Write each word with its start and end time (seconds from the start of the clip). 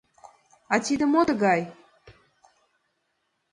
—А 0.73 0.75
тиде 0.85 1.05
мо 1.13 1.21
тыгай? 1.27 1.61